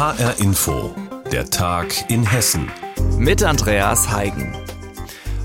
HR 0.00 0.38
Info, 0.38 0.94
der 1.30 1.50
Tag 1.50 2.10
in 2.10 2.24
Hessen. 2.24 2.70
Mit 3.18 3.44
Andreas 3.44 4.10
Heigen. 4.10 4.56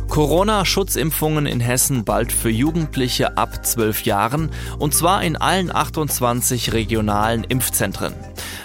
Corona-Schutzimpfungen 0.08 1.46
in 1.46 1.60
Hessen 1.60 2.06
bald 2.06 2.32
für 2.32 2.50
Jugendliche 2.50 3.38
ab 3.38 3.66
12 3.66 4.04
Jahren 4.04 4.52
und 4.80 4.94
zwar 4.94 5.24
in 5.24 5.36
allen 5.36 5.76
28 5.76 6.72
regionalen 6.72 7.44
Impfzentren. 7.44 8.14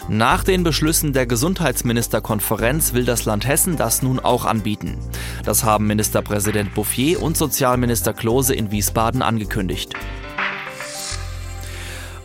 Nach 0.08 0.44
den 0.44 0.62
Beschlüssen 0.62 1.12
der 1.12 1.26
Gesundheitsministerkonferenz 1.26 2.92
will 2.92 3.04
das 3.04 3.24
Land 3.24 3.48
Hessen 3.48 3.76
das 3.76 4.00
nun 4.00 4.20
auch 4.20 4.44
anbieten. 4.44 4.96
Das 5.44 5.64
haben 5.64 5.88
Ministerpräsident 5.88 6.72
Bouffier 6.72 7.20
und 7.20 7.36
Sozialminister 7.36 8.12
Klose 8.12 8.54
in 8.54 8.70
Wiesbaden 8.70 9.22
angekündigt. 9.22 9.94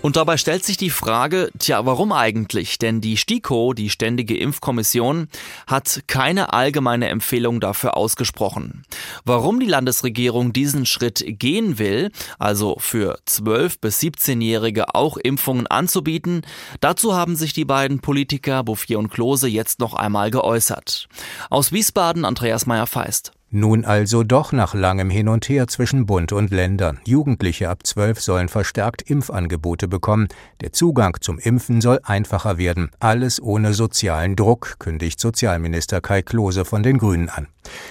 Und 0.06 0.18
dabei 0.18 0.38
stellt 0.38 0.64
sich 0.64 0.78
die 0.78 0.92
Frage, 0.92 1.50
tja, 1.58 1.84
warum 1.88 2.12
eigentlich? 2.12 2.78
Denn 2.78 3.02
die 3.02 3.18
STIKO, 3.18 3.74
die 3.74 3.90
Ständige 3.90 4.38
Impfkommission, 4.38 5.30
hat 5.66 6.04
keine 6.06 6.54
allgemeine 6.54 7.10
Empfehlung 7.10 7.60
dafür 7.60 7.98
ausgesprochen. 7.98 8.84
Warum 9.24 9.60
die 9.60 9.66
Landesregierung 9.66 10.54
diesen 10.54 10.86
Schritt 10.86 11.26
gehen 11.26 11.80
will, 11.80 12.12
also 12.38 12.76
für 12.78 13.18
12- 13.28 13.78
bis 13.82 14.00
17-Jährige 14.00 14.94
auch 14.94 15.18
Impfungen 15.18 15.66
anzubieten, 15.66 16.44
dazu 16.82 17.16
haben 17.16 17.36
sich 17.36 17.54
die 17.54 17.66
beiden 17.66 18.00
Politiker 18.00 18.64
Bouffier 18.64 19.00
und 19.00 19.10
Klose 19.10 19.48
jetzt 19.48 19.80
noch 19.80 19.96
einmal 19.96 20.30
geäußert. 20.30 21.08
Aus 21.50 21.72
Wiesbaden 21.72 22.26
Andreas 22.26 22.68
Meyer-Feist. 22.68 23.32
Nun 23.58 23.86
also 23.86 24.24
doch 24.24 24.52
nach 24.52 24.74
langem 24.74 25.10
Hin 25.10 25.30
und 25.30 25.48
Her 25.48 25.68
zwischen 25.68 26.06
Bund 26.06 26.34
und 26.34 26.52
Ländern. 26.52 27.00
Jugendliche 27.06 27.70
ab 27.70 27.88
12 27.88 28.20
sollen 28.20 28.50
verstärkt 28.50 29.02
Impfangebote 29.04 29.88
bekommen. 29.88 30.28
Der 30.60 30.74
Zugang 30.74 31.16
zum 31.22 31.40
Impfen 31.40 31.80
soll 31.80 32.02
einfacher 32.04 32.58
werden. 32.58 32.92
Alles 33.00 33.42
ohne 33.42 33.74
sozialen 33.74 34.36
Druck, 34.36 34.76
kündigt 34.80 35.22
Sozialminister 35.22 36.02
Kai 36.02 36.22
Klose 36.22 36.66
von 36.66 36.84
den 36.84 36.98
Grünen 36.98 37.30
an. 37.30 37.48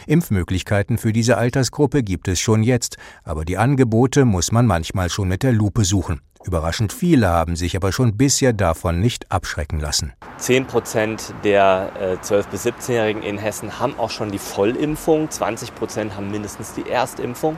Impfmöglichkeiten 0.07 0.99
für 0.99 1.15
diese 1.15 1.39
Altersgruppe 1.39 2.03
gibt 2.03 2.29
es 2.29 2.41
schon 2.41 2.63
jetzt, 2.63 2.99
aber 3.23 3.47
die 3.47 3.57
Angebote 3.57 4.27
muss 4.27 4.53
man 4.53 4.67
manchmal 4.67 5.09
schon 5.09 5.29
mit 5.29 5.43
der 5.43 5.53
Lupe 5.53 5.87
suchen. 5.87 6.21
Überraschend 6.47 6.93
viele 6.93 7.29
haben 7.29 7.57
sich 7.57 7.75
aber 7.75 7.91
schon 7.91 8.19
bisher 8.19 8.53
davon 8.53 9.01
nicht 9.01 9.33
abschrecken 9.33 9.81
lassen. 9.81 10.13
10 10.37 10.67
Prozent 10.67 11.35
der 11.43 11.91
äh, 11.99 12.15
12- 12.23 12.51
bis 12.51 12.67
17-Jährigen 12.67 13.23
in 13.23 13.39
Hessen 13.39 13.79
haben 13.79 13.99
auch 13.99 14.11
schon 14.11 14.31
die 14.31 14.39
Vollimpfung, 14.39 15.31
20 15.31 15.75
Prozent 15.75 16.17
haben 16.17 16.31
mindestens 16.31 16.75
die 16.75 16.89
Erstimpfung. 16.89 17.57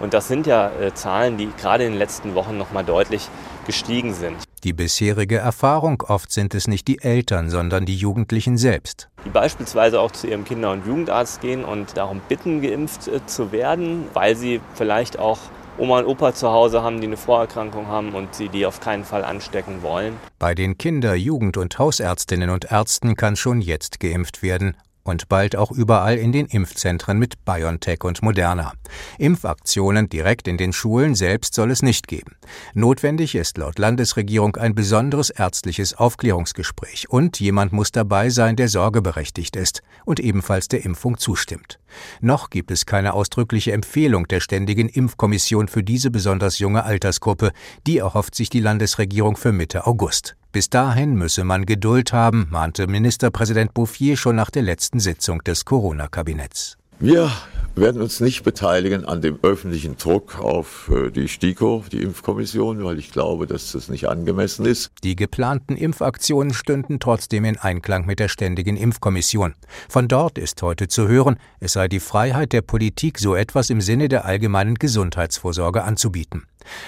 Und 0.00 0.12
das 0.12 0.28
sind 0.28 0.46
ja 0.46 0.70
äh, 0.70 0.92
Zahlen, 0.92 1.38
die 1.38 1.48
gerade 1.58 1.84
in 1.84 1.92
den 1.92 1.98
letzten 1.98 2.34
Wochen 2.34 2.58
noch 2.58 2.72
mal 2.72 2.84
deutlich 2.84 3.26
gestiegen 3.66 4.12
sind. 4.12 4.36
Die 4.64 4.74
bisherige 4.74 5.38
Erfahrung, 5.38 6.02
oft 6.02 6.30
sind 6.30 6.54
es 6.54 6.68
nicht 6.68 6.88
die 6.88 7.00
Eltern, 7.00 7.48
sondern 7.48 7.86
die 7.86 7.96
Jugendlichen 7.96 8.58
selbst. 8.58 9.08
Die 9.24 9.30
beispielsweise 9.30 9.98
auch 9.98 10.10
zu 10.10 10.26
ihrem 10.26 10.44
Kinder- 10.44 10.72
und 10.72 10.86
Jugendarzt 10.86 11.40
gehen 11.40 11.64
und 11.64 11.96
darum 11.96 12.20
bitten, 12.28 12.60
geimpft 12.60 13.08
äh, 13.08 13.24
zu 13.24 13.50
werden, 13.50 14.04
weil 14.12 14.36
sie 14.36 14.60
vielleicht 14.74 15.18
auch 15.18 15.38
Oma 15.78 15.98
und 16.00 16.06
Opa 16.06 16.34
zu 16.34 16.50
Hause 16.50 16.82
haben, 16.82 17.00
die 17.00 17.06
eine 17.06 17.16
Vorerkrankung 17.16 17.86
haben 17.88 18.14
und 18.14 18.34
sie 18.34 18.48
die 18.48 18.66
auf 18.66 18.80
keinen 18.80 19.04
Fall 19.04 19.24
anstecken 19.24 19.82
wollen. 19.82 20.16
Bei 20.38 20.54
den 20.54 20.78
Kinder-, 20.78 21.14
Jugend- 21.14 21.56
und 21.56 21.78
Hausärztinnen 21.78 22.50
und 22.50 22.70
Ärzten 22.70 23.16
kann 23.16 23.36
schon 23.36 23.60
jetzt 23.60 24.00
geimpft 24.00 24.42
werden 24.42 24.76
und 25.06 25.28
bald 25.28 25.56
auch 25.56 25.70
überall 25.70 26.16
in 26.18 26.32
den 26.32 26.46
Impfzentren 26.46 27.18
mit 27.18 27.44
BioNTech 27.44 28.04
und 28.04 28.22
Moderna. 28.22 28.72
Impfaktionen 29.18 30.08
direkt 30.08 30.48
in 30.48 30.56
den 30.56 30.72
Schulen 30.72 31.14
selbst 31.14 31.54
soll 31.54 31.70
es 31.70 31.82
nicht 31.82 32.08
geben. 32.08 32.36
Notwendig 32.74 33.34
ist 33.34 33.58
laut 33.58 33.78
Landesregierung 33.78 34.56
ein 34.56 34.74
besonderes 34.74 35.30
ärztliches 35.30 35.94
Aufklärungsgespräch 35.94 37.08
und 37.08 37.40
jemand 37.40 37.72
muss 37.72 37.92
dabei 37.92 38.30
sein, 38.30 38.56
der 38.56 38.68
sorgeberechtigt 38.68 39.56
ist 39.56 39.82
und 40.04 40.20
ebenfalls 40.20 40.68
der 40.68 40.84
Impfung 40.84 41.18
zustimmt. 41.18 41.78
Noch 42.20 42.50
gibt 42.50 42.70
es 42.70 42.86
keine 42.86 43.14
ausdrückliche 43.14 43.72
Empfehlung 43.72 44.28
der 44.28 44.40
Ständigen 44.40 44.88
Impfkommission 44.88 45.68
für 45.68 45.82
diese 45.82 46.10
besonders 46.10 46.58
junge 46.58 46.84
Altersgruppe, 46.84 47.52
die 47.86 47.98
erhofft 47.98 48.34
sich 48.34 48.48
die 48.48 48.60
Landesregierung 48.60 49.36
für 49.36 49.52
Mitte 49.52 49.86
August. 49.86 50.36
Bis 50.56 50.70
dahin 50.70 51.16
müsse 51.16 51.44
man 51.44 51.66
Geduld 51.66 52.14
haben, 52.14 52.46
mahnte 52.50 52.86
Ministerpräsident 52.86 53.74
Bouffier 53.74 54.16
schon 54.16 54.36
nach 54.36 54.48
der 54.48 54.62
letzten 54.62 55.00
Sitzung 55.00 55.44
des 55.44 55.66
Corona-Kabinetts. 55.66 56.78
Wir 56.98 57.30
werden 57.74 58.00
uns 58.00 58.20
nicht 58.20 58.42
beteiligen 58.42 59.04
an 59.04 59.20
dem 59.20 59.38
öffentlichen 59.42 59.98
Druck 59.98 60.40
auf 60.40 60.90
äh, 60.90 61.10
die 61.10 61.28
STIKO, 61.28 61.84
die 61.92 62.00
Impfkommission, 62.00 62.82
weil 62.82 62.98
ich 62.98 63.12
glaube, 63.12 63.46
dass 63.46 63.72
das 63.72 63.90
nicht 63.90 64.08
angemessen 64.08 64.64
ist. 64.64 64.90
Die 65.04 65.14
geplanten 65.14 65.76
Impfaktionen 65.76 66.54
stünden 66.54 66.98
trotzdem 66.98 67.44
in 67.44 67.58
Einklang 67.58 68.06
mit 68.06 68.18
der 68.18 68.28
Ständigen 68.28 68.78
Impfkommission. 68.78 69.54
Von 69.90 70.08
dort 70.08 70.38
ist 70.38 70.62
heute 70.62 70.88
zu 70.88 71.06
hören, 71.06 71.36
es 71.60 71.74
sei 71.74 71.86
die 71.86 72.00
Freiheit 72.00 72.54
der 72.54 72.62
Politik, 72.62 73.18
so 73.18 73.34
etwas 73.34 73.68
im 73.68 73.82
Sinne 73.82 74.08
der 74.08 74.24
allgemeinen 74.24 74.76
Gesundheitsvorsorge 74.76 75.84
anzubieten. 75.84 76.44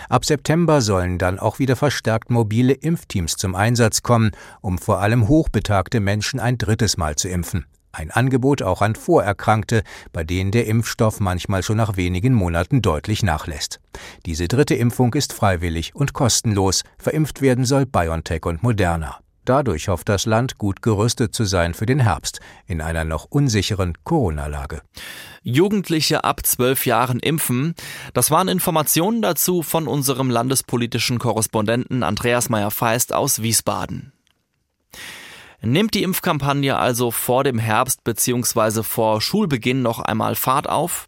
Ab 0.08 0.24
September 0.24 0.80
sollen 0.80 1.18
dann 1.18 1.38
auch 1.38 1.58
wieder 1.58 1.76
verstärkt 1.76 2.30
mobile 2.30 2.72
Impfteams 2.72 3.36
zum 3.36 3.54
Einsatz 3.54 4.02
kommen, 4.02 4.30
um 4.62 4.78
vor 4.78 5.00
allem 5.00 5.28
hochbetagte 5.28 6.00
Menschen 6.00 6.40
ein 6.40 6.56
drittes 6.56 6.96
Mal 6.96 7.16
zu 7.16 7.28
impfen. 7.28 7.66
Ein 7.92 8.10
Angebot 8.10 8.62
auch 8.62 8.82
an 8.82 8.94
Vorerkrankte, 8.94 9.82
bei 10.12 10.24
denen 10.24 10.50
der 10.50 10.66
Impfstoff 10.66 11.20
manchmal 11.20 11.62
schon 11.62 11.78
nach 11.78 11.96
wenigen 11.96 12.34
Monaten 12.34 12.82
deutlich 12.82 13.22
nachlässt. 13.22 13.80
Diese 14.26 14.48
dritte 14.48 14.74
Impfung 14.74 15.14
ist 15.14 15.32
freiwillig 15.32 15.94
und 15.94 16.12
kostenlos. 16.12 16.84
Verimpft 16.98 17.40
werden 17.40 17.64
soll 17.64 17.86
BioNTech 17.86 18.44
und 18.44 18.62
Moderna. 18.62 19.18
Dadurch 19.48 19.88
hofft 19.88 20.10
das 20.10 20.26
Land, 20.26 20.58
gut 20.58 20.82
gerüstet 20.82 21.34
zu 21.34 21.44
sein 21.44 21.72
für 21.72 21.86
den 21.86 22.00
Herbst 22.00 22.40
in 22.66 22.82
einer 22.82 23.04
noch 23.04 23.24
unsicheren 23.24 23.94
Corona-Lage. 24.04 24.82
Jugendliche 25.42 26.22
ab 26.22 26.44
zwölf 26.44 26.84
Jahren 26.84 27.18
impfen. 27.18 27.74
Das 28.12 28.30
waren 28.30 28.48
Informationen 28.48 29.22
dazu 29.22 29.62
von 29.62 29.88
unserem 29.88 30.28
landespolitischen 30.28 31.18
Korrespondenten 31.18 32.02
Andreas 32.02 32.50
Meyer-Feist 32.50 33.14
aus 33.14 33.40
Wiesbaden. 33.40 34.12
Nimmt 35.60 35.94
die 35.94 36.04
Impfkampagne 36.04 36.78
also 36.78 37.10
vor 37.10 37.42
dem 37.42 37.58
Herbst 37.58 38.04
bzw. 38.04 38.84
vor 38.84 39.20
Schulbeginn 39.20 39.82
noch 39.82 39.98
einmal 39.98 40.36
Fahrt 40.36 40.68
auf? 40.68 41.06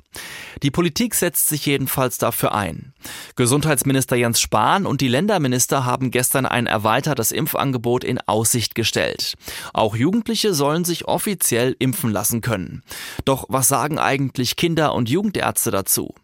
Die 0.65 0.73
Politik 0.73 1.15
setzt 1.15 1.49
sich 1.49 1.67
jedenfalls 1.67 2.19
dafür 2.19 2.53
ein. 2.53 2.93
Gesundheitsminister 3.37 4.17
Jens 4.17 4.41
Spahn 4.41 4.87
und 4.87 5.01
die 5.01 5.09
Länderminister 5.09 5.85
haben 5.85 6.11
gestern 6.11 6.47
ein 6.47 6.67
erweitertes 6.67 7.31
Impfangebot 7.31 8.03
in 8.03 8.19
Aussicht 8.27 8.75
gestellt. 8.75 9.35
Auch 9.73 9.95
Jugendliche 9.95 10.53
sollen 10.53 10.85
sich 10.85 11.07
offiziell 11.07 11.77
impfen 11.79 12.11
lassen 12.11 12.41
können. 12.41 12.83
Doch 13.25 13.47
was 13.49 13.69
sagen 13.69 14.01
eigentlich 14.01 14.57
Kinder- 14.57 14.95
und 14.95 15.09
Jugendärzte 15.09 15.71
dazu? 15.71 16.15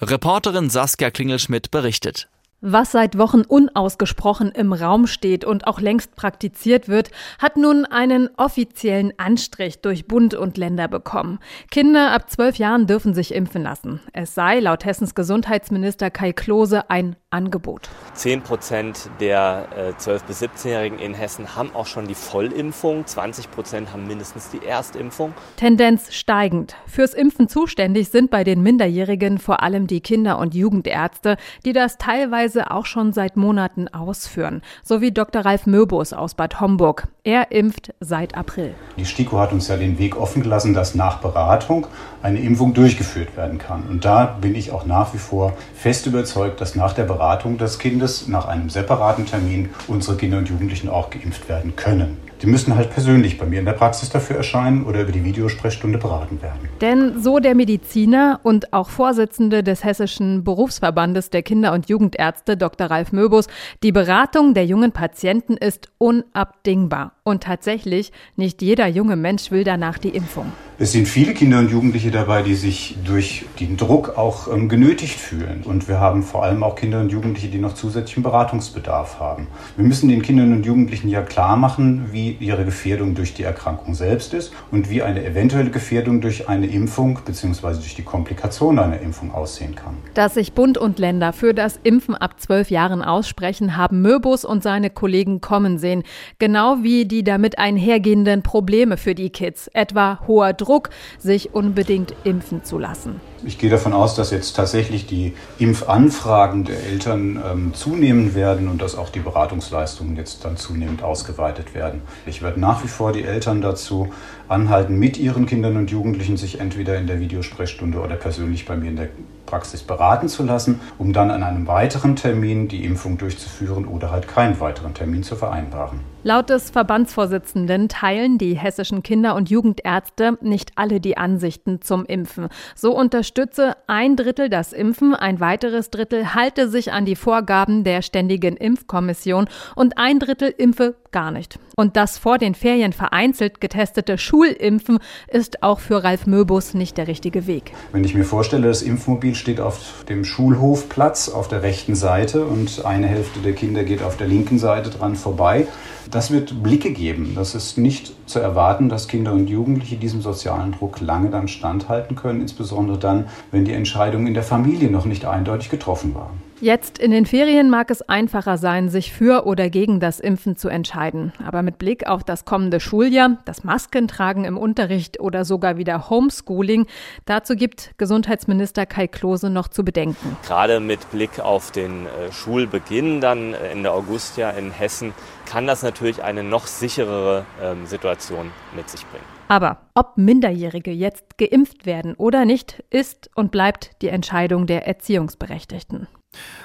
Reporterin 0.00 0.70
Saskia 0.70 1.10
Klingelschmidt 1.10 1.72
berichtet. 1.72 2.28
Was 2.62 2.92
seit 2.92 3.18
Wochen 3.18 3.42
unausgesprochen 3.42 4.50
im 4.50 4.72
Raum 4.72 5.06
steht 5.06 5.44
und 5.44 5.66
auch 5.66 5.78
längst 5.78 6.16
praktiziert 6.16 6.88
wird, 6.88 7.10
hat 7.38 7.58
nun 7.58 7.84
einen 7.84 8.30
offiziellen 8.38 9.12
Anstrich 9.18 9.82
durch 9.82 10.08
Bund 10.08 10.32
und 10.32 10.56
Länder 10.56 10.88
bekommen. 10.88 11.38
Kinder 11.70 12.12
ab 12.12 12.30
zwölf 12.30 12.56
Jahren 12.56 12.86
dürfen 12.86 13.12
sich 13.12 13.34
impfen 13.34 13.62
lassen. 13.62 14.00
Es 14.14 14.34
sei 14.34 14.60
laut 14.60 14.86
Hessens 14.86 15.14
Gesundheitsminister 15.14 16.10
Kai 16.10 16.32
Klose 16.32 16.88
ein 16.88 17.16
Angebot. 17.36 17.90
Zehn 18.14 18.40
Prozent 18.40 19.10
der 19.20 19.68
äh, 19.76 19.90
12- 20.00 20.26
bis 20.26 20.42
17-Jährigen 20.42 20.98
in 20.98 21.12
Hessen 21.12 21.54
haben 21.54 21.74
auch 21.74 21.86
schon 21.86 22.08
die 22.08 22.14
Vollimpfung. 22.14 23.06
20 23.06 23.50
Prozent 23.50 23.92
haben 23.92 24.06
mindestens 24.06 24.48
die 24.48 24.64
Erstimpfung. 24.64 25.34
Tendenz 25.56 26.14
steigend. 26.14 26.76
Fürs 26.86 27.12
Impfen 27.12 27.48
zuständig 27.48 28.08
sind 28.08 28.30
bei 28.30 28.42
den 28.42 28.62
Minderjährigen 28.62 29.38
vor 29.38 29.62
allem 29.62 29.86
die 29.86 30.00
Kinder- 30.00 30.38
und 30.38 30.54
Jugendärzte, 30.54 31.36
die 31.66 31.74
das 31.74 31.98
teilweise 31.98 32.55
auch 32.64 32.86
schon 32.86 33.12
seit 33.12 33.36
Monaten 33.36 33.88
ausführen. 33.88 34.62
So 34.82 35.00
wie 35.00 35.12
Dr. 35.12 35.44
Ralf 35.44 35.66
Möbus 35.66 36.12
aus 36.12 36.34
Bad 36.34 36.60
Homburg. 36.60 37.08
Er 37.24 37.52
impft 37.52 37.92
seit 38.00 38.36
April. 38.36 38.74
Die 38.96 39.04
STIKO 39.04 39.38
hat 39.38 39.52
uns 39.52 39.68
ja 39.68 39.76
den 39.76 39.98
Weg 39.98 40.16
offen 40.16 40.42
gelassen, 40.42 40.74
dass 40.74 40.94
nach 40.94 41.18
Beratung 41.18 41.86
eine 42.22 42.40
Impfung 42.40 42.72
durchgeführt 42.72 43.36
werden 43.36 43.58
kann. 43.58 43.82
Und 43.88 44.04
da 44.04 44.24
bin 44.40 44.54
ich 44.54 44.72
auch 44.72 44.86
nach 44.86 45.12
wie 45.12 45.18
vor 45.18 45.52
fest 45.74 46.06
überzeugt, 46.06 46.60
dass 46.60 46.74
nach 46.74 46.92
der 46.92 47.04
Beratung 47.04 47.58
des 47.58 47.78
Kindes, 47.78 48.28
nach 48.28 48.46
einem 48.46 48.70
separaten 48.70 49.26
Termin, 49.26 49.70
unsere 49.88 50.16
Kinder 50.16 50.38
und 50.38 50.48
Jugendlichen 50.48 50.88
auch 50.88 51.10
geimpft 51.10 51.48
werden 51.48 51.76
können. 51.76 52.25
Die 52.42 52.46
müssen 52.46 52.76
halt 52.76 52.90
persönlich 52.90 53.38
bei 53.38 53.46
mir 53.46 53.58
in 53.58 53.64
der 53.64 53.72
Praxis 53.72 54.10
dafür 54.10 54.36
erscheinen 54.36 54.84
oder 54.84 55.02
über 55.02 55.12
die 55.12 55.24
Videosprechstunde 55.24 55.98
beraten 55.98 56.40
werden. 56.42 56.68
Denn 56.80 57.22
so 57.22 57.38
der 57.38 57.54
Mediziner 57.54 58.40
und 58.42 58.72
auch 58.72 58.90
Vorsitzende 58.90 59.62
des 59.62 59.84
Hessischen 59.84 60.44
Berufsverbandes 60.44 61.30
der 61.30 61.42
Kinder- 61.42 61.72
und 61.72 61.88
Jugendärzte 61.88 62.56
Dr. 62.56 62.88
Ralf 62.88 63.12
Möbus, 63.12 63.46
die 63.82 63.92
Beratung 63.92 64.54
der 64.54 64.66
jungen 64.66 64.92
Patienten 64.92 65.56
ist 65.56 65.88
unabdingbar. 65.98 67.15
Und 67.26 67.42
tatsächlich, 67.42 68.12
nicht 68.36 68.62
jeder 68.62 68.86
junge 68.86 69.16
Mensch 69.16 69.50
will 69.50 69.64
danach 69.64 69.98
die 69.98 70.10
Impfung. 70.10 70.52
Es 70.78 70.92
sind 70.92 71.08
viele 71.08 71.32
Kinder 71.32 71.58
und 71.58 71.70
Jugendliche 71.70 72.10
dabei, 72.10 72.42
die 72.42 72.54
sich 72.54 72.98
durch 73.02 73.46
den 73.58 73.78
Druck 73.78 74.18
auch 74.18 74.52
ähm, 74.52 74.68
genötigt 74.68 75.18
fühlen. 75.18 75.62
Und 75.64 75.88
wir 75.88 75.98
haben 75.98 76.22
vor 76.22 76.44
allem 76.44 76.62
auch 76.62 76.76
Kinder 76.76 77.00
und 77.00 77.10
Jugendliche, 77.10 77.48
die 77.48 77.58
noch 77.58 77.72
zusätzlichen 77.72 78.22
Beratungsbedarf 78.22 79.18
haben. 79.18 79.46
Wir 79.76 79.86
müssen 79.86 80.10
den 80.10 80.20
Kindern 80.20 80.52
und 80.52 80.66
Jugendlichen 80.66 81.08
ja 81.08 81.22
klar 81.22 81.56
machen, 81.56 82.10
wie 82.12 82.36
ihre 82.38 82.66
Gefährdung 82.66 83.14
durch 83.14 83.32
die 83.32 83.42
Erkrankung 83.42 83.94
selbst 83.94 84.34
ist 84.34 84.52
und 84.70 84.90
wie 84.90 85.02
eine 85.02 85.24
eventuelle 85.24 85.70
Gefährdung 85.70 86.20
durch 86.20 86.48
eine 86.48 86.66
Impfung 86.66 87.18
bzw. 87.24 87.72
durch 87.72 87.94
die 87.94 88.04
Komplikation 88.04 88.78
einer 88.78 89.00
Impfung 89.00 89.32
aussehen 89.32 89.74
kann. 89.74 89.96
Dass 90.12 90.34
sich 90.34 90.52
Bund 90.52 90.76
und 90.76 90.98
Länder 90.98 91.32
für 91.32 91.54
das 91.54 91.80
Impfen 91.82 92.14
ab 92.14 92.38
zwölf 92.38 92.70
Jahren 92.70 93.00
aussprechen, 93.00 93.78
haben 93.78 94.02
Möbus 94.02 94.44
und 94.44 94.62
seine 94.62 94.90
Kollegen 94.90 95.40
kommen 95.40 95.78
sehen. 95.78 96.02
Genau 96.38 96.82
wie 96.82 97.06
die 97.06 97.15
damit 97.22 97.58
einhergehenden 97.58 98.42
Probleme 98.42 98.96
für 98.96 99.14
die 99.14 99.30
Kids, 99.30 99.68
etwa 99.68 100.20
hoher 100.26 100.52
Druck, 100.52 100.90
sich 101.18 101.54
unbedingt 101.54 102.14
impfen 102.24 102.64
zu 102.64 102.78
lassen. 102.78 103.20
Ich 103.44 103.58
gehe 103.58 103.70
davon 103.70 103.92
aus, 103.92 104.14
dass 104.14 104.30
jetzt 104.30 104.56
tatsächlich 104.56 105.06
die 105.06 105.34
Impfanfragen 105.58 106.64
der 106.64 106.82
Eltern 106.84 107.42
ähm, 107.44 107.74
zunehmen 107.74 108.34
werden 108.34 108.68
und 108.68 108.80
dass 108.80 108.96
auch 108.96 109.10
die 109.10 109.20
Beratungsleistungen 109.20 110.16
jetzt 110.16 110.44
dann 110.44 110.56
zunehmend 110.56 111.02
ausgeweitet 111.02 111.74
werden. 111.74 112.02
Ich 112.24 112.42
werde 112.42 112.58
nach 112.58 112.82
wie 112.82 112.88
vor 112.88 113.12
die 113.12 113.24
Eltern 113.24 113.60
dazu 113.60 114.08
anhalten, 114.48 114.98
mit 114.98 115.18
ihren 115.18 115.46
Kindern 115.46 115.76
und 115.76 115.90
Jugendlichen 115.90 116.36
sich 116.36 116.60
entweder 116.60 116.96
in 116.96 117.06
der 117.06 117.20
Videosprechstunde 117.20 118.00
oder 118.00 118.16
persönlich 118.16 118.64
bei 118.64 118.76
mir 118.76 118.90
in 118.90 118.96
der 118.96 119.08
Praxis 119.46 119.82
beraten 119.82 120.28
zu 120.28 120.42
lassen, 120.42 120.80
um 120.98 121.12
dann 121.12 121.30
an 121.30 121.42
einem 121.42 121.66
weiteren 121.66 122.16
Termin 122.16 122.68
die 122.68 122.84
Impfung 122.84 123.16
durchzuführen 123.16 123.86
oder 123.86 124.10
halt 124.10 124.28
keinen 124.28 124.58
weiteren 124.60 124.92
Termin 124.92 125.22
zu 125.22 125.36
vereinbaren. 125.36 126.00
Laut 126.24 126.50
des 126.50 126.70
Verbandsvorsitzenden 126.70 127.88
teilen 127.88 128.36
die 128.38 128.58
hessischen 128.58 129.04
Kinder- 129.04 129.36
und 129.36 129.48
Jugendärzte 129.48 130.36
nicht 130.40 130.72
alle 130.74 131.00
die 131.00 131.16
Ansichten 131.16 131.80
zum 131.80 132.04
Impfen. 132.04 132.48
So 132.74 132.96
unterstütze 133.36 133.76
ein 133.86 134.16
Drittel 134.16 134.48
das 134.48 134.72
Impfen, 134.72 135.14
ein 135.14 135.40
weiteres 135.40 135.90
Drittel 135.90 136.34
halte 136.34 136.70
sich 136.70 136.92
an 136.92 137.04
die 137.04 137.16
Vorgaben 137.16 137.84
der 137.84 138.00
Ständigen 138.00 138.56
Impfkommission 138.56 139.46
und 139.74 139.98
ein 139.98 140.18
Drittel 140.18 140.54
impfe 140.56 140.94
gar 141.12 141.30
nicht. 141.30 141.58
Und 141.76 141.96
das 141.96 142.16
vor 142.16 142.38
den 142.38 142.54
Ferien 142.54 142.94
vereinzelt 142.94 143.60
getestete 143.60 144.16
Schulimpfen 144.16 144.98
ist 145.28 145.62
auch 145.62 145.80
für 145.80 146.02
Ralf 146.02 146.26
Möbus 146.26 146.72
nicht 146.72 146.96
der 146.96 147.08
richtige 147.08 147.46
Weg. 147.46 147.72
Wenn 147.92 148.04
ich 148.04 148.14
mir 148.14 148.24
vorstelle, 148.24 148.68
das 148.68 148.80
Impfmobil 148.80 149.34
steht 149.34 149.60
auf 149.60 150.04
dem 150.08 150.24
Schulhofplatz 150.24 151.28
auf 151.28 151.48
der 151.48 151.62
rechten 151.62 151.94
Seite 151.94 152.44
und 152.44 152.84
eine 152.86 153.06
Hälfte 153.06 153.40
der 153.40 153.52
Kinder 153.52 153.84
geht 153.84 154.02
auf 154.02 154.16
der 154.16 154.28
linken 154.28 154.58
Seite 154.58 154.88
dran 154.90 155.14
vorbei. 155.14 155.66
Das 156.10 156.30
wird 156.30 156.62
Blicke 156.62 156.92
geben. 156.92 157.32
Das 157.34 157.54
ist 157.54 157.78
nicht 157.78 158.12
zu 158.26 158.38
erwarten, 158.38 158.88
dass 158.88 159.08
Kinder 159.08 159.32
und 159.32 159.48
Jugendliche 159.48 159.96
diesem 159.96 160.20
sozialen 160.20 160.72
Druck 160.72 161.00
lange 161.00 161.30
dann 161.30 161.48
standhalten 161.48 162.14
können, 162.14 162.42
insbesondere 162.42 162.98
dann, 162.98 163.15
wenn 163.50 163.64
die 163.64 163.72
Entscheidung 163.72 164.26
in 164.26 164.34
der 164.34 164.42
Familie 164.42 164.90
noch 164.90 165.04
nicht 165.04 165.24
eindeutig 165.24 165.70
getroffen 165.70 166.14
war. 166.14 166.30
Jetzt 166.58 166.98
in 166.98 167.10
den 167.10 167.26
Ferien 167.26 167.68
mag 167.68 167.90
es 167.90 168.00
einfacher 168.00 168.56
sein, 168.56 168.88
sich 168.88 169.12
für 169.12 169.46
oder 169.46 169.68
gegen 169.68 170.00
das 170.00 170.20
Impfen 170.20 170.56
zu 170.56 170.70
entscheiden. 170.70 171.34
Aber 171.44 171.62
mit 171.62 171.76
Blick 171.76 172.06
auf 172.06 172.24
das 172.24 172.46
kommende 172.46 172.80
Schuljahr, 172.80 173.36
das 173.44 173.62
Maskentragen 173.62 174.46
im 174.46 174.56
Unterricht 174.56 175.20
oder 175.20 175.44
sogar 175.44 175.76
wieder 175.76 176.08
Homeschooling, 176.08 176.86
dazu 177.26 177.56
gibt 177.56 177.92
Gesundheitsminister 177.98 178.86
Kai 178.86 179.06
Klose 179.06 179.50
noch 179.50 179.68
zu 179.68 179.84
bedenken. 179.84 180.38
Gerade 180.46 180.80
mit 180.80 181.10
Blick 181.10 181.40
auf 181.40 181.72
den 181.72 182.06
äh, 182.06 182.32
Schulbeginn 182.32 183.20
dann 183.20 183.52
Ende 183.52 183.92
August 183.92 184.38
ja 184.38 184.48
in 184.48 184.70
Hessen 184.70 185.12
kann 185.44 185.66
das 185.66 185.82
natürlich 185.82 186.24
eine 186.24 186.42
noch 186.42 186.66
sicherere 186.66 187.44
ähm, 187.62 187.84
Situation 187.84 188.50
mit 188.74 188.88
sich 188.88 189.04
bringen. 189.06 189.35
Aber 189.48 189.88
ob 189.94 190.18
Minderjährige 190.18 190.90
jetzt 190.90 191.38
geimpft 191.38 191.86
werden 191.86 192.14
oder 192.14 192.44
nicht, 192.44 192.82
ist 192.90 193.30
und 193.34 193.50
bleibt 193.50 194.02
die 194.02 194.08
Entscheidung 194.08 194.66
der 194.66 194.86
Erziehungsberechtigten. 194.86 196.08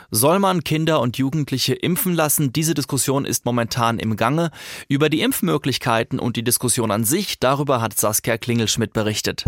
Soll 0.09 0.39
man 0.39 0.63
Kinder 0.63 0.99
und 0.99 1.17
Jugendliche 1.17 1.73
impfen 1.73 2.13
lassen? 2.13 2.51
Diese 2.51 2.73
Diskussion 2.73 3.23
ist 3.23 3.45
momentan 3.45 3.99
im 3.99 4.17
Gange. 4.17 4.51
Über 4.89 5.09
die 5.09 5.21
Impfmöglichkeiten 5.21 6.19
und 6.19 6.35
die 6.35 6.43
Diskussion 6.43 6.91
an 6.91 7.05
sich, 7.05 7.39
darüber 7.39 7.81
hat 7.81 7.97
Saskia 7.97 8.37
Klingelschmidt 8.37 8.91
berichtet. 8.91 9.45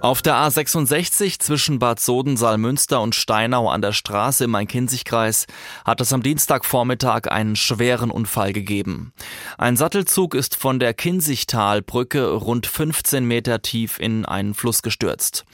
Auf 0.00 0.22
der 0.22 0.34
A66 0.36 1.40
zwischen 1.40 1.78
Bad 1.78 2.00
Soden, 2.00 2.38
Saalmünster 2.38 3.02
und 3.02 3.14
Steinau 3.14 3.68
an 3.68 3.82
der 3.82 3.92
Straße 3.92 4.44
im 4.44 4.50
Main-Kinzig-Kreis 4.52 5.46
hat 5.84 6.00
es 6.00 6.14
am 6.14 6.22
Dienstagvormittag 6.22 7.30
einen 7.30 7.54
schweren 7.54 8.10
Unfall 8.10 8.54
gegeben. 8.54 9.12
Ein 9.58 9.76
Sattelzug 9.76 10.34
ist 10.34 10.56
von 10.56 10.78
der 10.78 10.94
Kinzigtalbrücke 10.94 12.32
rund 12.32 12.66
15 12.66 13.26
Meter 13.26 13.60
tief 13.60 13.98
in 13.98 14.24
einen 14.24 14.54
Fluss 14.54 14.80
gestürzt. 14.80 15.44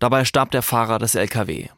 Dabei 0.00 0.24
starb 0.24 0.50
der 0.50 0.62
Fahrer 0.62 0.98
des 0.98 1.14
LKW. 1.14 1.68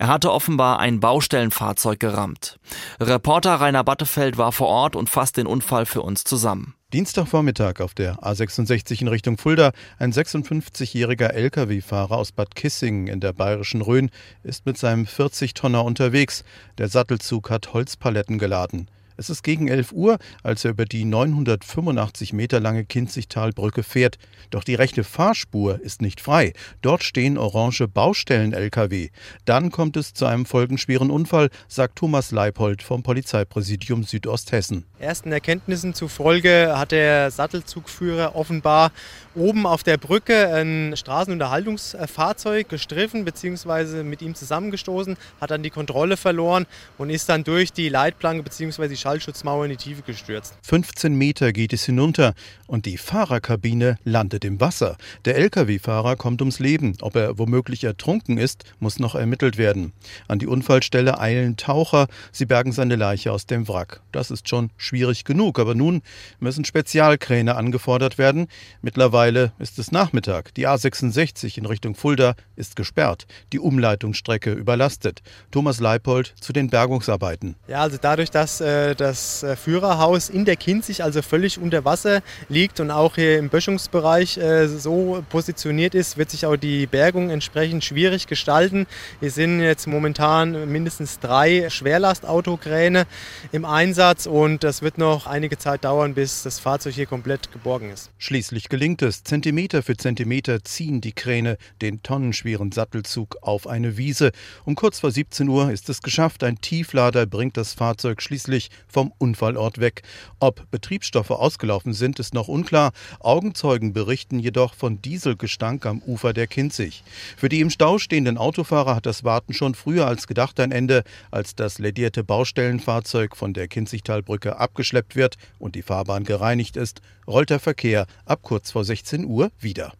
Er 0.00 0.08
hatte 0.08 0.32
offenbar 0.32 0.78
ein 0.78 0.98
Baustellenfahrzeug 0.98 2.00
gerammt. 2.00 2.58
Reporter 3.00 3.56
Rainer 3.56 3.84
Battefeld 3.84 4.38
war 4.38 4.50
vor 4.50 4.68
Ort 4.68 4.96
und 4.96 5.10
fasst 5.10 5.36
den 5.36 5.46
Unfall 5.46 5.84
für 5.84 6.00
uns 6.00 6.24
zusammen. 6.24 6.72
Dienstagvormittag 6.94 7.80
auf 7.80 7.92
der 7.92 8.16
A66 8.20 9.02
in 9.02 9.08
Richtung 9.08 9.36
Fulda. 9.36 9.72
Ein 9.98 10.14
56-jähriger 10.14 11.28
Lkw-Fahrer 11.28 12.16
aus 12.16 12.32
Bad 12.32 12.54
Kissingen 12.54 13.08
in 13.08 13.20
der 13.20 13.34
bayerischen 13.34 13.82
Rhön 13.82 14.10
ist 14.42 14.64
mit 14.64 14.78
seinem 14.78 15.04
40-Tonner 15.04 15.84
unterwegs. 15.84 16.44
Der 16.78 16.88
Sattelzug 16.88 17.50
hat 17.50 17.74
Holzpaletten 17.74 18.38
geladen. 18.38 18.88
Es 19.20 19.28
ist 19.28 19.42
gegen 19.42 19.68
11 19.68 19.92
Uhr, 19.92 20.16
als 20.42 20.64
er 20.64 20.70
über 20.70 20.86
die 20.86 21.04
985 21.04 22.32
Meter 22.32 22.58
lange 22.58 22.86
Kinzigtalbrücke 22.86 23.82
fährt. 23.82 24.16
Doch 24.48 24.64
die 24.64 24.74
rechte 24.74 25.04
Fahrspur 25.04 25.78
ist 25.78 26.00
nicht 26.00 26.22
frei. 26.22 26.54
Dort 26.80 27.02
stehen 27.02 27.36
orange 27.36 27.86
Baustellen-Lkw. 27.86 29.10
Dann 29.44 29.70
kommt 29.70 29.98
es 29.98 30.14
zu 30.14 30.24
einem 30.24 30.46
folgenschweren 30.46 31.10
Unfall, 31.10 31.50
sagt 31.68 31.96
Thomas 31.96 32.30
Leipold 32.30 32.82
vom 32.82 33.02
Polizeipräsidium 33.02 34.04
Südosthessen. 34.04 34.86
Ersten 34.98 35.32
Erkenntnissen 35.32 35.92
zufolge 35.92 36.72
hat 36.78 36.92
der 36.92 37.30
Sattelzugführer 37.30 38.34
offenbar 38.34 38.90
oben 39.34 39.66
auf 39.66 39.82
der 39.82 39.98
Brücke 39.98 40.48
ein 40.54 40.94
Straßenunterhaltungsfahrzeug 40.96 42.70
gestriffen 42.70 43.26
bzw. 43.26 44.02
mit 44.02 44.22
ihm 44.22 44.34
zusammengestoßen, 44.34 45.18
hat 45.42 45.50
dann 45.50 45.62
die 45.62 45.68
Kontrolle 45.68 46.16
verloren 46.16 46.66
und 46.96 47.10
ist 47.10 47.28
dann 47.28 47.44
durch 47.44 47.72
die 47.74 47.90
Leitplanke 47.90 48.42
bzw. 48.42 48.88
die 48.88 48.96
Schallschutzmauer 49.10 49.64
in 49.64 49.70
die 49.70 49.76
Tiefe 49.76 50.02
gestürzt. 50.02 50.54
15 50.62 51.12
Meter 51.12 51.52
geht 51.52 51.72
es 51.72 51.84
hinunter 51.84 52.32
und 52.68 52.86
die 52.86 52.96
Fahrerkabine 52.96 53.98
landet 54.04 54.44
im 54.44 54.60
Wasser. 54.60 54.96
Der 55.24 55.36
Lkw-Fahrer 55.36 56.14
kommt 56.14 56.40
ums 56.42 56.60
Leben. 56.60 56.96
Ob 57.00 57.16
er 57.16 57.36
womöglich 57.36 57.82
ertrunken 57.82 58.38
ist, 58.38 58.62
muss 58.78 59.00
noch 59.00 59.16
ermittelt 59.16 59.58
werden. 59.58 59.92
An 60.28 60.38
die 60.38 60.46
Unfallstelle 60.46 61.18
eilen 61.18 61.56
Taucher. 61.56 62.06
Sie 62.30 62.46
bergen 62.46 62.70
seine 62.70 62.94
Leiche 62.94 63.32
aus 63.32 63.46
dem 63.46 63.66
Wrack. 63.66 64.00
Das 64.12 64.30
ist 64.30 64.48
schon 64.48 64.70
schwierig 64.76 65.24
genug, 65.24 65.58
aber 65.58 65.74
nun 65.74 66.02
müssen 66.38 66.64
Spezialkräne 66.64 67.56
angefordert 67.56 68.16
werden. 68.16 68.46
Mittlerweile 68.80 69.52
ist 69.58 69.80
es 69.80 69.90
Nachmittag. 69.90 70.54
Die 70.54 70.68
A66 70.68 71.58
in 71.58 71.66
Richtung 71.66 71.96
Fulda 71.96 72.36
ist 72.54 72.76
gesperrt. 72.76 73.26
Die 73.52 73.58
Umleitungsstrecke 73.58 74.52
überlastet. 74.52 75.20
Thomas 75.50 75.80
Leipold 75.80 76.32
zu 76.40 76.52
den 76.52 76.70
Bergungsarbeiten. 76.70 77.56
Ja, 77.66 77.80
also 77.80 77.98
dadurch, 78.00 78.30
dass 78.30 78.60
äh, 78.60 78.89
das 78.94 79.42
äh, 79.42 79.56
Führerhaus 79.56 80.28
in 80.28 80.44
der 80.44 80.56
Kinzig 80.56 81.02
also 81.02 81.22
völlig 81.22 81.58
unter 81.58 81.84
Wasser 81.84 82.22
liegt 82.48 82.80
und 82.80 82.90
auch 82.90 83.16
hier 83.16 83.38
im 83.38 83.48
Böschungsbereich 83.48 84.38
äh, 84.38 84.68
so 84.68 85.24
positioniert 85.28 85.94
ist, 85.94 86.16
wird 86.16 86.30
sich 86.30 86.46
auch 86.46 86.56
die 86.56 86.86
Bergung 86.86 87.30
entsprechend 87.30 87.84
schwierig 87.84 88.26
gestalten. 88.26 88.86
Wir 89.20 89.30
sind 89.30 89.60
jetzt 89.60 89.86
momentan 89.86 90.70
mindestens 90.70 91.18
drei 91.18 91.68
Schwerlastautokräne 91.70 93.06
im 93.52 93.64
Einsatz 93.64 94.26
und 94.26 94.64
das 94.64 94.82
wird 94.82 94.98
noch 94.98 95.26
einige 95.26 95.58
Zeit 95.58 95.84
dauern, 95.84 96.14
bis 96.14 96.42
das 96.42 96.58
Fahrzeug 96.58 96.94
hier 96.94 97.06
komplett 97.06 97.52
geborgen 97.52 97.90
ist. 97.90 98.10
Schließlich 98.18 98.68
gelingt 98.68 99.02
es. 99.02 99.24
Zentimeter 99.24 99.82
für 99.82 99.96
Zentimeter 99.96 100.62
ziehen 100.64 101.00
die 101.00 101.12
Kräne 101.12 101.56
den 101.82 102.02
tonnenschweren 102.02 102.72
Sattelzug 102.72 103.36
auf 103.42 103.66
eine 103.66 103.96
Wiese. 103.96 104.32
Um 104.64 104.74
kurz 104.74 105.00
vor 105.00 105.10
17 105.10 105.48
Uhr 105.48 105.70
ist 105.70 105.88
es 105.88 106.02
geschafft. 106.02 106.42
Ein 106.44 106.60
Tieflader 106.60 107.26
bringt 107.26 107.56
das 107.56 107.74
Fahrzeug 107.74 108.22
schließlich 108.22 108.70
vom 108.90 109.12
Unfallort 109.18 109.78
weg. 109.78 110.02
Ob 110.38 110.70
Betriebsstoffe 110.70 111.30
ausgelaufen 111.30 111.92
sind, 111.92 112.18
ist 112.18 112.34
noch 112.34 112.48
unklar. 112.48 112.92
Augenzeugen 113.20 113.92
berichten 113.92 114.38
jedoch 114.38 114.74
von 114.74 115.00
Dieselgestank 115.02 115.86
am 115.86 116.02
Ufer 116.02 116.32
der 116.32 116.46
Kinzig. 116.46 117.02
Für 117.36 117.48
die 117.48 117.60
im 117.60 117.70
Stau 117.70 117.98
stehenden 117.98 118.38
Autofahrer 118.38 118.96
hat 118.96 119.06
das 119.06 119.24
Warten 119.24 119.52
schon 119.52 119.74
früher 119.74 120.06
als 120.06 120.26
gedacht 120.26 120.60
ein 120.60 120.72
Ende, 120.72 121.04
als 121.30 121.54
das 121.54 121.78
ledierte 121.78 122.24
Baustellenfahrzeug 122.24 123.36
von 123.36 123.54
der 123.54 123.68
Kinzigtalbrücke 123.68 124.58
abgeschleppt 124.58 125.16
wird 125.16 125.36
und 125.58 125.74
die 125.74 125.82
Fahrbahn 125.82 126.24
gereinigt 126.24 126.76
ist, 126.76 127.00
rollt 127.26 127.50
der 127.50 127.60
Verkehr 127.60 128.06
ab 128.26 128.40
kurz 128.42 128.70
vor 128.70 128.84
16 128.84 129.24
Uhr 129.24 129.50
wieder. 129.60 129.92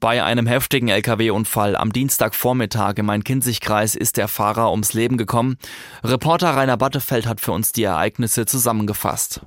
Bei 0.00 0.24
einem 0.24 0.46
heftigen 0.46 0.88
Lkw-Unfall 0.88 1.76
am 1.76 1.92
Dienstagvormittag 1.92 2.94
im 2.96 3.06
Main-Kinzig-Kreis 3.06 3.94
ist 3.94 4.16
der 4.16 4.26
Fahrer 4.26 4.70
ums 4.70 4.94
Leben 4.94 5.16
gekommen. 5.16 5.58
Reporter 6.02 6.50
Rainer 6.56 6.76
Battefeld 6.76 7.26
hat 7.26 7.40
für 7.40 7.52
uns 7.52 7.72
die 7.72 7.84
Ereignisse 7.84 8.21
zusammengefasst. 8.28 9.40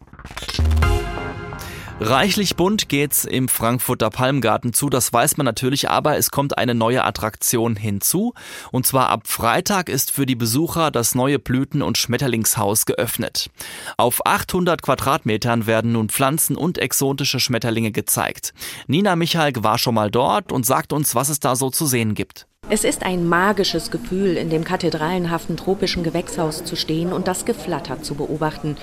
Reichlich 2.02 2.58
bunt 2.58 2.90
geht's 2.90 3.24
im 3.24 3.48
Frankfurter 3.48 4.10
Palmgarten 4.10 4.74
zu, 4.74 4.90
das 4.90 5.14
weiß 5.14 5.38
man 5.38 5.46
natürlich, 5.46 5.90
aber 5.90 6.18
es 6.18 6.30
kommt 6.30 6.58
eine 6.58 6.76
neue 6.76 7.06
Attraktion 7.06 7.78
hinzu. 7.78 8.34
Und 8.74 8.86
zwar 8.86 9.08
ab 9.08 9.28
Freitag 9.28 9.88
ist 9.88 10.12
für 10.12 10.26
die 10.26 10.36
Besucher 10.36 10.92
das 10.92 11.16
neue 11.16 11.40
Blüten- 11.40 11.82
und 11.82 11.98
Schmetterlingshaus 11.98 12.86
geöffnet. 12.86 13.50
Auf 13.96 14.26
800 14.26 14.82
Quadratmetern 14.82 15.68
werden 15.68 15.94
nun 15.94 16.10
Pflanzen 16.10 16.58
und 16.58 16.80
exotische 16.80 17.40
Schmetterlinge 17.40 17.94
gezeigt. 17.94 18.54
Nina 18.88 19.16
Michalk 19.16 19.64
war 19.64 19.78
schon 19.78 19.96
mal 19.96 20.12
dort 20.12 20.52
und 20.52 20.66
sagt 20.66 20.92
uns, 20.92 21.16
was 21.16 21.30
es 21.30 21.40
da 21.40 21.56
so 21.56 21.70
zu 21.70 21.86
sehen 21.86 22.14
gibt. 22.14 22.46
Es 22.68 22.84
ist 22.84 23.04
ein 23.04 23.28
magisches 23.28 23.92
Gefühl, 23.92 24.38
in 24.38 24.50
dem 24.50 24.64
kathedralenhaften 24.64 25.56
tropischen 25.56 26.02
Gewächshaus 26.02 26.64
zu 26.64 26.76
stehen 26.76 27.14
und 27.14 27.28
das 27.28 27.46
Geflatter 27.46 28.02
zu 28.02 28.16
beobachten. 28.16 28.76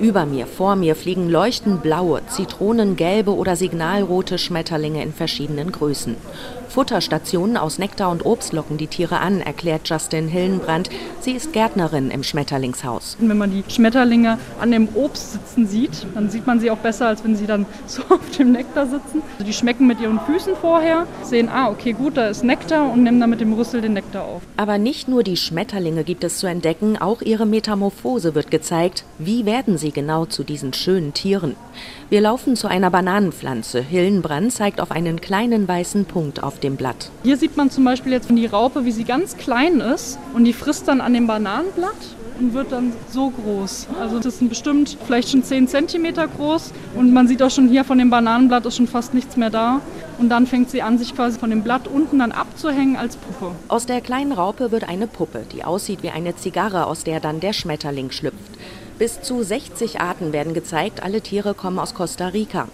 Über 0.00 0.26
mir, 0.26 0.48
vor 0.48 0.74
mir 0.74 0.96
fliegen 0.96 1.28
leuchtend 1.28 1.80
blaue, 1.80 2.20
zitronengelbe 2.26 3.32
oder 3.32 3.54
signalrote 3.54 4.38
Schmetterlinge 4.38 5.04
in 5.04 5.12
verschiedenen 5.12 5.70
Größen. 5.70 6.16
Futterstationen 6.68 7.56
aus 7.56 7.78
Nektar 7.78 8.10
und 8.10 8.24
Obst 8.26 8.52
locken 8.52 8.76
die 8.76 8.86
Tiere 8.86 9.20
an, 9.20 9.40
erklärt 9.40 9.88
Justin 9.88 10.28
Hillenbrand. 10.28 10.90
Sie 11.20 11.32
ist 11.32 11.52
Gärtnerin 11.52 12.10
im 12.10 12.22
Schmetterlingshaus. 12.22 13.16
Wenn 13.18 13.38
man 13.38 13.50
die 13.50 13.64
Schmetterlinge 13.68 14.38
an 14.60 14.70
dem 14.70 14.88
Obst 14.94 15.32
sitzen 15.32 15.66
sieht, 15.66 16.06
dann 16.14 16.28
sieht 16.30 16.46
man 16.46 16.60
sie 16.60 16.70
auch 16.70 16.76
besser, 16.78 17.08
als 17.08 17.24
wenn 17.24 17.36
sie 17.36 17.46
dann 17.46 17.66
so 17.86 18.02
auf 18.08 18.30
dem 18.38 18.52
Nektar 18.52 18.86
sitzen. 18.86 19.22
Also 19.32 19.44
die 19.44 19.52
schmecken 19.52 19.86
mit 19.86 20.00
ihren 20.00 20.20
Füßen 20.20 20.54
vorher, 20.56 21.06
sehen, 21.22 21.48
ah, 21.48 21.68
okay, 21.70 21.92
gut, 21.92 22.16
da 22.16 22.28
ist 22.28 22.44
Nektar 22.44 22.90
und 22.92 23.02
nehmen 23.02 23.20
dann 23.20 23.27
mit 23.28 23.40
dem 23.40 23.52
Rüssel 23.52 23.80
den 23.80 23.92
Nektar 23.92 24.24
auf. 24.24 24.42
Aber 24.56 24.78
nicht 24.78 25.08
nur 25.08 25.22
die 25.22 25.36
Schmetterlinge 25.36 26.04
gibt 26.04 26.24
es 26.24 26.38
zu 26.38 26.46
entdecken, 26.46 26.96
auch 26.96 27.22
ihre 27.22 27.46
Metamorphose 27.46 28.34
wird 28.34 28.50
gezeigt. 28.50 29.04
Wie 29.18 29.46
werden 29.46 29.78
sie 29.78 29.92
genau 29.92 30.26
zu 30.26 30.42
diesen 30.42 30.72
schönen 30.72 31.14
Tieren? 31.14 31.54
Wir 32.10 32.20
laufen 32.20 32.56
zu 32.56 32.68
einer 32.68 32.90
Bananenpflanze. 32.90 33.80
Hillenbrand 33.80 34.52
zeigt 34.52 34.80
auf 34.80 34.90
einen 34.90 35.20
kleinen 35.20 35.68
weißen 35.68 36.04
Punkt 36.06 36.42
auf 36.42 36.58
dem 36.58 36.76
Blatt. 36.76 37.10
Hier 37.22 37.36
sieht 37.36 37.56
man 37.56 37.70
zum 37.70 37.84
Beispiel 37.84 38.12
jetzt 38.12 38.30
die 38.30 38.46
Raupe, 38.46 38.84
wie 38.84 38.92
sie 38.92 39.04
ganz 39.04 39.36
klein 39.36 39.80
ist 39.80 40.18
und 40.34 40.44
die 40.44 40.52
frisst 40.52 40.88
dann 40.88 41.00
an 41.00 41.14
dem 41.14 41.26
Bananenblatt 41.26 42.17
und 42.38 42.54
wird 42.54 42.72
dann 42.72 42.92
so 43.10 43.30
groß. 43.30 43.88
Also 44.00 44.18
das 44.18 44.38
sind 44.38 44.48
bestimmt 44.48 44.96
vielleicht 45.06 45.30
schon 45.30 45.42
10 45.42 45.68
cm 45.68 46.14
groß 46.36 46.72
und 46.94 47.12
man 47.12 47.28
sieht 47.28 47.42
auch 47.42 47.50
schon 47.50 47.68
hier 47.68 47.84
von 47.84 47.98
dem 47.98 48.10
Bananenblatt 48.10 48.66
ist 48.66 48.76
schon 48.76 48.88
fast 48.88 49.14
nichts 49.14 49.36
mehr 49.36 49.50
da. 49.50 49.80
Und 50.18 50.30
dann 50.30 50.46
fängt 50.46 50.70
sie 50.70 50.82
an, 50.82 50.98
sich 50.98 51.14
quasi 51.14 51.38
von 51.38 51.50
dem 51.50 51.62
Blatt 51.62 51.86
unten 51.86 52.18
dann 52.18 52.32
abzuhängen 52.32 52.96
als 52.96 53.16
Puppe. 53.16 53.54
Aus 53.68 53.86
der 53.86 54.00
kleinen 54.00 54.32
Raupe 54.32 54.72
wird 54.72 54.88
eine 54.88 55.06
Puppe, 55.06 55.44
die 55.52 55.64
aussieht 55.64 56.02
wie 56.02 56.10
eine 56.10 56.34
Zigarre, 56.36 56.86
aus 56.86 57.04
der 57.04 57.20
dann 57.20 57.40
der 57.40 57.52
Schmetterling 57.52 58.10
schlüpft. 58.10 58.58
Bis 58.98 59.22
zu 59.22 59.42
60 59.44 60.00
Arten 60.00 60.32
werden 60.32 60.54
gezeigt, 60.54 61.04
alle 61.04 61.20
Tiere 61.20 61.54
kommen 61.54 61.78
aus 61.78 61.94
Costa 61.94 62.28
Rica. 62.28 62.66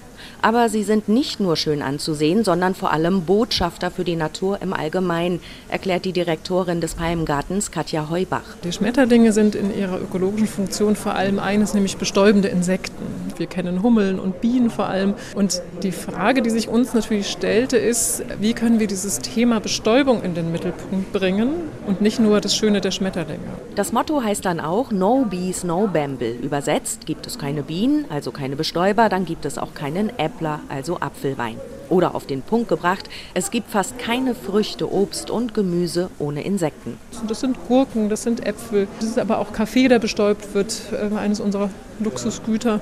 Aber 0.43 0.69
sie 0.69 0.83
sind 0.83 1.09
nicht 1.09 1.41
nur 1.41 1.57
schön 1.57 1.83
anzusehen, 1.83 2.45
sondern 2.45 2.75
vor 2.75 2.93
allem 2.93 3.23
Botschafter 3.23 3.91
für 3.91 4.05
die 4.05 4.17
Natur 4.17 4.61
im 4.63 4.73
Allgemeinen, 4.73 5.41
erklärt 5.69 6.05
die 6.05 6.13
Direktorin 6.13 6.81
des 6.81 6.95
Palmgartens 6.95 7.71
Katja 7.71 8.11
Heubach. 8.11 8.57
Die 8.63 8.73
Schmetterlinge 8.73 9.33
sind 9.33 9.55
in 9.55 9.77
ihrer 9.77 10.01
ökologischen 10.01 10.49
Funktion 10.49 10.97
vor 10.97 11.15
allem 11.15 11.39
eines, 11.39 11.75
nämlich 11.75 11.97
bestäubende 11.97 12.49
Insekten. 12.49 13.25
Wir 13.37 13.47
kennen 13.47 13.83
Hummeln 13.83 14.21
und 14.21 14.41
Bienen 14.41 14.71
vor 14.71 14.87
allem. 14.87 15.15
Und 15.35 15.61
die 15.83 15.93
Frage, 15.93 16.43
die 16.43 16.51
sich 16.51 16.69
uns 16.69 16.95
natürlich 16.95 17.29
stellte, 17.29 17.77
ist, 17.77 18.23
wie 18.41 18.55
können 18.55 18.79
wir 18.79 18.87
dieses 18.87 19.19
Thema 19.19 19.61
Bestäubung 19.61 20.23
in 20.23 20.35
den 20.35 20.53
Mittelpunkt 20.53 21.13
bringen 21.13 21.51
und 21.87 22.01
nicht 22.01 22.21
nur 22.21 22.41
das 22.41 22.55
Schöne 22.57 22.81
der 22.81 22.91
Schmetterlinge. 22.91 23.41
Das 23.75 23.93
Motto 23.93 24.23
heißt 24.23 24.45
dann 24.45 24.61
auch 24.61 24.93
No 24.93 25.27
Bees, 25.29 25.65
No 25.65 25.89
Bamble. 25.93 26.31
Übersetzt 26.31 27.07
gibt 27.07 27.27
es 27.27 27.39
keine 27.39 27.63
Bienen, 27.63 28.05
also 28.09 28.31
keine 28.31 28.57
Bestäuber, 28.57 29.09
dann 29.09 29.25
gibt 29.25 29.45
es 29.45 29.59
auch 29.59 29.75
keinen 30.05 30.19
Äppler, 30.19 30.61
also 30.69 30.99
Apfelwein. 31.01 31.57
Oder 31.91 32.15
auf 32.15 32.27
den 32.27 32.43
Punkt 32.43 32.69
gebracht, 32.69 33.09
es 33.35 33.51
gibt 33.51 33.71
fast 33.71 33.99
keine 33.99 34.35
Früchte, 34.35 34.91
Obst 34.91 35.31
und 35.31 35.53
Gemüse 35.55 36.11
ohne 36.19 36.43
Insekten. 36.43 36.99
Das 37.29 37.41
sind 37.41 37.57
Gurken, 37.69 38.09
das 38.09 38.23
sind 38.23 38.45
Äpfel, 38.47 38.89
das 39.01 39.11
ist 39.11 39.19
aber 39.19 39.39
auch 39.39 39.53
Kaffee, 39.53 39.89
der 39.89 39.99
bestäubt 39.99 40.55
wird, 40.55 40.75
äh, 40.93 41.15
eines 41.17 41.41
unserer 41.41 41.69
Luxusgüter. 42.01 42.81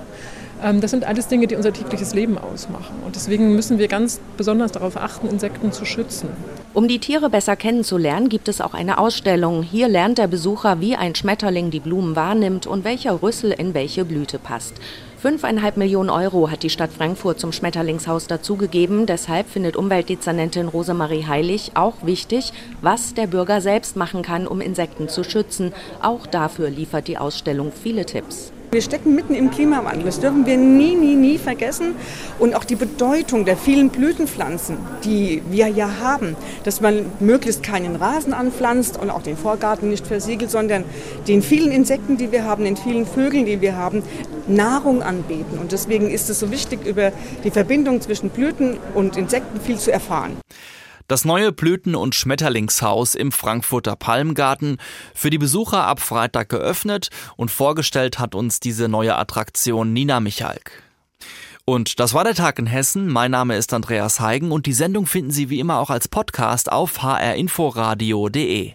Ähm, 0.62 0.80
das 0.80 0.92
sind 0.92 1.04
alles 1.04 1.26
Dinge, 1.26 1.48
die 1.48 1.56
unser 1.56 1.72
tägliches 1.72 2.14
Leben 2.14 2.38
ausmachen. 2.38 2.94
Und 3.04 3.16
deswegen 3.16 3.54
müssen 3.56 3.78
wir 3.78 3.88
ganz 3.88 4.20
besonders 4.36 4.70
darauf 4.70 4.96
achten, 4.96 5.26
Insekten 5.26 5.72
zu 5.72 5.84
schützen. 5.84 6.28
Um 6.72 6.86
die 6.86 7.00
Tiere 7.00 7.28
besser 7.28 7.56
kennenzulernen, 7.56 8.28
gibt 8.28 8.46
es 8.46 8.60
auch 8.60 8.72
eine 8.72 8.98
Ausstellung. 8.98 9.64
Hier 9.64 9.88
lernt 9.88 10.18
der 10.18 10.28
Besucher, 10.28 10.80
wie 10.80 10.94
ein 10.94 11.16
Schmetterling 11.16 11.70
die 11.70 11.80
Blumen 11.80 12.14
wahrnimmt 12.14 12.68
und 12.68 12.84
welcher 12.84 13.20
Rüssel 13.20 13.50
in 13.50 13.74
welche 13.74 14.04
Blüte 14.04 14.38
passt. 14.38 14.74
Fünfeinhalb 15.22 15.76
Millionen 15.76 16.10
Euro 16.10 16.50
hat 16.50 16.64
die 16.64 16.68
Stadt 16.68 16.90
Frankfurt 16.90 17.38
zum 17.38 17.52
Schmetterlingshaus 17.52 18.26
dazugegeben. 18.26 19.06
Deshalb 19.06 19.48
findet 19.48 19.76
Umweltdezernentin 19.76 20.66
Rosemarie 20.66 21.24
Heilig 21.24 21.70
auch 21.76 21.94
wichtig, 22.02 22.52
was 22.80 23.14
der 23.14 23.28
Bürger 23.28 23.60
selbst 23.60 23.94
machen 23.94 24.22
kann, 24.22 24.48
um 24.48 24.60
Insekten 24.60 25.08
zu 25.08 25.22
schützen. 25.22 25.72
Auch 26.02 26.26
dafür 26.26 26.70
liefert 26.70 27.06
die 27.06 27.18
Ausstellung 27.18 27.70
viele 27.70 28.04
Tipps. 28.04 28.52
Wir 28.72 28.80
stecken 28.80 29.14
mitten 29.14 29.34
im 29.34 29.50
Klimawandel. 29.50 30.06
Das 30.06 30.18
dürfen 30.18 30.46
wir 30.46 30.56
nie, 30.56 30.94
nie, 30.94 31.14
nie 31.14 31.36
vergessen. 31.36 31.94
Und 32.38 32.54
auch 32.54 32.64
die 32.64 32.74
Bedeutung 32.74 33.44
der 33.44 33.58
vielen 33.58 33.90
Blütenpflanzen, 33.90 34.78
die 35.04 35.42
wir 35.50 35.68
ja 35.68 35.98
haben, 36.00 36.36
dass 36.64 36.80
man 36.80 37.04
möglichst 37.20 37.62
keinen 37.62 37.96
Rasen 37.96 38.32
anpflanzt 38.32 38.98
und 38.98 39.10
auch 39.10 39.20
den 39.20 39.36
Vorgarten 39.36 39.90
nicht 39.90 40.06
versiegelt, 40.06 40.50
sondern 40.50 40.84
den 41.28 41.42
vielen 41.42 41.70
Insekten, 41.70 42.16
die 42.16 42.32
wir 42.32 42.46
haben, 42.46 42.64
den 42.64 42.78
vielen 42.78 43.04
Vögeln, 43.04 43.44
die 43.44 43.60
wir 43.60 43.76
haben, 43.76 44.02
Nahrung 44.46 45.02
anbieten. 45.02 45.58
Und 45.60 45.72
deswegen 45.72 46.10
ist 46.10 46.30
es 46.30 46.40
so 46.40 46.50
wichtig, 46.50 46.86
über 46.86 47.12
die 47.44 47.50
Verbindung 47.50 48.00
zwischen 48.00 48.30
Blüten 48.30 48.78
und 48.94 49.18
Insekten 49.18 49.60
viel 49.60 49.76
zu 49.76 49.92
erfahren. 49.92 50.38
Das 51.08 51.24
neue 51.24 51.52
Blüten- 51.52 51.94
und 51.94 52.14
Schmetterlingshaus 52.14 53.14
im 53.14 53.32
Frankfurter 53.32 53.96
Palmgarten 53.96 54.78
für 55.14 55.30
die 55.30 55.38
Besucher 55.38 55.84
ab 55.84 56.00
Freitag 56.00 56.48
geöffnet 56.48 57.10
und 57.36 57.50
vorgestellt 57.50 58.18
hat 58.18 58.34
uns 58.34 58.60
diese 58.60 58.88
neue 58.88 59.16
Attraktion 59.16 59.92
Nina 59.92 60.20
Michalk. 60.20 60.82
Und 61.64 62.00
das 62.00 62.12
war 62.12 62.24
der 62.24 62.34
Tag 62.34 62.58
in 62.58 62.66
Hessen. 62.66 63.08
Mein 63.08 63.30
Name 63.30 63.56
ist 63.56 63.72
Andreas 63.72 64.18
Heigen 64.18 64.50
und 64.50 64.66
die 64.66 64.72
Sendung 64.72 65.06
finden 65.06 65.30
Sie 65.30 65.48
wie 65.48 65.60
immer 65.60 65.78
auch 65.78 65.90
als 65.90 66.08
Podcast 66.08 66.72
auf 66.72 67.02
hrinforadio.de. 67.02 68.74